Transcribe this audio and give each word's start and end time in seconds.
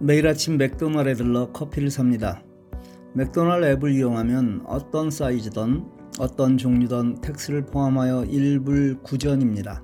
매일 0.00 0.28
아침 0.28 0.58
맥도날드에 0.58 1.14
들러 1.14 1.50
커피를 1.50 1.90
삽니다. 1.90 2.40
맥도날드 3.14 3.66
앱을 3.66 3.92
이용하면 3.94 4.62
어떤 4.64 5.10
사이즈든 5.10 5.84
어떤 6.20 6.56
종류든 6.56 7.20
tax를 7.20 7.66
포함하여 7.66 8.22
1불 8.22 9.02
9전입니다. 9.02 9.82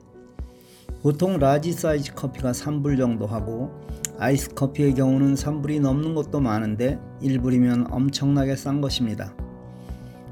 보통 1.03 1.39
large 1.39 1.73
사이즈 1.73 2.15
커피가 2.15 2.53
3불 2.53 2.97
정도 2.97 3.27
하고 3.27 3.73
아이스 4.17 4.55
커피의 4.55 4.95
경우는 4.95 5.35
3불이 5.35 5.81
넘는 5.81 6.15
것도 6.15 6.39
많은데 6.41 7.01
1불이면 7.21 7.89
엄청나게 7.91 8.55
싼 8.55 8.81
것입니다. 8.81 9.35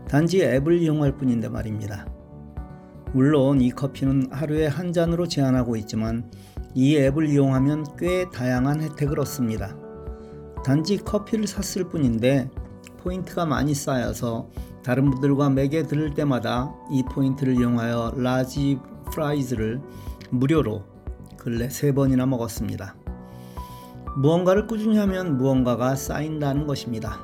단지 0.06 0.44
앱을 0.44 0.78
이용할 0.78 1.16
뿐인데 1.16 1.48
말입니다. 1.48 2.06
물론 3.12 3.60
이 3.60 3.70
커피는 3.70 4.28
하루에 4.30 4.68
한 4.68 4.92
잔으로 4.92 5.26
제한하고 5.26 5.74
있지만 5.76 6.30
이 6.74 6.96
앱을 6.96 7.28
이용하면 7.28 7.96
꽤 7.98 8.28
다양한 8.30 8.80
혜택을 8.80 9.20
얻습니다. 9.20 9.76
단지 10.64 10.96
커피를 10.96 11.46
샀을 11.46 11.88
뿐인데 11.88 12.50
포인트가 12.98 13.44
많이 13.44 13.74
쌓여서 13.74 14.48
다른 14.82 15.10
분들과 15.10 15.50
맥에 15.50 15.84
들를 15.84 16.14
때마다 16.14 16.72
이 16.90 17.02
포인트를 17.02 17.54
이용하여 17.54 18.14
large 18.16 18.78
fries를 19.10 19.80
무료로 20.30 20.84
근래 21.36 21.68
세 21.68 21.92
번이나 21.92 22.26
먹었습니다. 22.26 22.94
무언가를 24.16 24.66
꾸준히 24.66 24.98
하면 24.98 25.36
무언가가 25.36 25.94
쌓인다는 25.94 26.66
것입니다. 26.66 27.20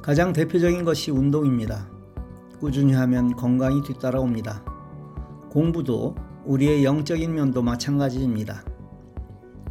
가장 0.00 0.32
대표적인 0.32 0.84
것이 0.84 1.10
운동입니다. 1.10 1.88
꾸준히 2.60 2.92
하면 2.92 3.34
건강이 3.36 3.82
뒤따라옵니다. 3.82 4.64
공부도 5.50 6.14
우리의 6.44 6.84
영적인 6.84 7.34
면도 7.34 7.62
마찬가지입니다. 7.62 8.62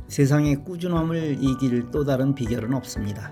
세상의 0.07 0.63
꾸준함을 0.65 1.37
이길 1.41 1.89
또 1.91 2.03
다른 2.03 2.35
비결은 2.35 2.73
없습니다. 2.73 3.31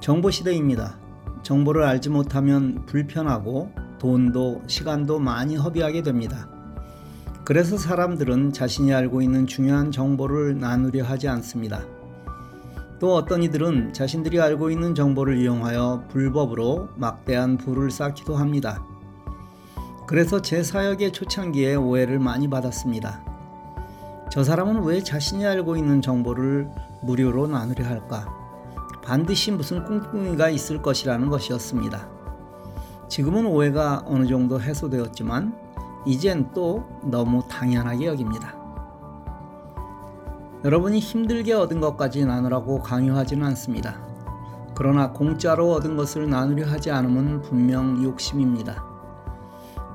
정보 0.00 0.30
시대입니다. 0.30 0.98
정보를 1.42 1.84
알지 1.84 2.10
못하면 2.10 2.84
불편하고 2.86 3.70
돈도 3.98 4.62
시간도 4.66 5.18
많이 5.18 5.56
허비하게 5.56 6.02
됩니다. 6.02 6.48
그래서 7.44 7.76
사람들은 7.76 8.52
자신이 8.52 8.92
알고 8.92 9.22
있는 9.22 9.46
중요한 9.46 9.90
정보를 9.90 10.58
나누려 10.58 11.04
하지 11.04 11.28
않습니다. 11.28 11.84
또 13.00 13.16
어떤 13.16 13.42
이들은 13.42 13.92
자신들이 13.92 14.40
알고 14.40 14.70
있는 14.70 14.94
정보를 14.94 15.38
이용하여 15.38 16.04
불법으로 16.08 16.90
막대한 16.96 17.56
부를 17.56 17.90
쌓기도 17.90 18.36
합니다. 18.36 18.84
그래서 20.12 20.42
제 20.42 20.62
사역의 20.62 21.12
초창기에 21.12 21.74
오해를 21.74 22.18
많이 22.18 22.46
받았습니다. 22.46 23.22
저 24.30 24.44
사람은 24.44 24.82
왜 24.82 25.02
자신이 25.02 25.46
알고 25.46 25.74
있는 25.78 26.02
정보를 26.02 26.68
무료로 27.00 27.46
나누려 27.46 27.86
할까? 27.86 28.26
반드시 29.02 29.50
무슨 29.52 29.86
꿍꿍이가 29.86 30.50
있을 30.50 30.82
것이라는 30.82 31.30
것이었습니다. 31.30 32.10
지금은 33.08 33.46
오해가 33.46 34.02
어느 34.04 34.26
정도 34.26 34.60
해소되었지만 34.60 35.56
이젠 36.04 36.50
또 36.52 36.86
너무 37.02 37.42
당연하게 37.48 38.08
여깁니다. 38.08 38.54
여러분이 40.62 40.98
힘들게 40.98 41.54
얻은 41.54 41.80
것까지 41.80 42.26
나누라고 42.26 42.82
강요하지는 42.82 43.46
않습니다. 43.46 43.96
그러나 44.74 45.10
공짜로 45.10 45.72
얻은 45.72 45.96
것을 45.96 46.28
나누려 46.28 46.66
하지 46.66 46.90
않음은 46.90 47.40
분명 47.40 48.04
욕심입니다. 48.04 48.91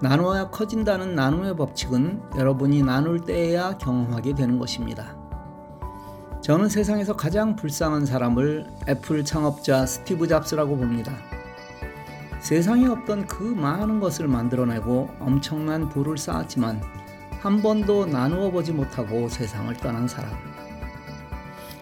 나누어야 0.01 0.49
커진다는 0.49 1.15
나눔의 1.15 1.55
법칙은 1.55 2.21
여러분이 2.37 2.83
나눌 2.83 3.19
때에야 3.19 3.77
경험하게 3.77 4.35
되는 4.35 4.59
것입니다. 4.59 5.15
저는 6.41 6.69
세상에서 6.69 7.15
가장 7.15 7.55
불쌍한 7.55 8.05
사람을 8.05 8.67
애플 8.87 9.25
창업자 9.25 9.85
스티브 9.85 10.27
잡스라고 10.27 10.77
봅니다. 10.77 11.11
세상에 12.39 12.85
없던 12.87 13.25
그 13.25 13.41
많은 13.43 13.99
것을 13.99 14.27
만들어내고 14.27 15.09
엄청난 15.19 15.89
부를 15.89 16.17
쌓았지만 16.17 16.79
한 17.41 17.61
번도 17.61 18.05
나누어 18.05 18.51
보지 18.51 18.73
못하고 18.73 19.27
세상을 19.27 19.75
떠난 19.77 20.07
사람. 20.07 20.31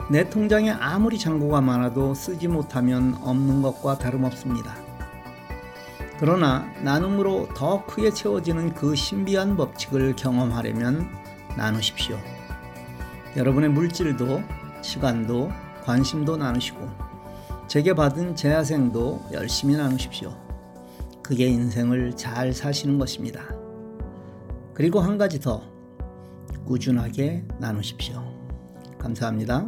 내 0.09 0.29
통장에 0.29 0.71
아무리 0.71 1.19
잔고가 1.19 1.59
많아도 1.59 2.13
쓰지 2.13 2.47
못하면 2.47 3.17
없는 3.21 3.61
것과 3.61 3.97
다름없습니다. 3.97 4.84
그러나 6.19 6.65
나눔으로 6.81 7.49
더 7.55 7.85
크게 7.85 8.11
채워지는 8.11 8.73
그 8.73 8.95
신비한 8.95 9.57
법칙을 9.57 10.15
경험하려면 10.15 11.09
나누십시오. 11.57 12.17
여러분의 13.35 13.69
물질도 13.69 14.41
시간도 14.81 15.51
관심도 15.83 16.37
나누시고 16.37 16.89
제게 17.67 17.93
받은 17.93 18.35
재야생도 18.35 19.25
열심히 19.33 19.75
나누십시오. 19.75 20.33
그게 21.21 21.47
인생을 21.47 22.15
잘 22.15 22.53
사시는 22.53 22.97
것입니다. 22.97 23.43
그리고 24.73 25.01
한 25.01 25.17
가지 25.17 25.39
더 25.39 25.63
꾸준하게 26.65 27.45
나누십시오. 27.59 28.23
감사합니다. 28.97 29.65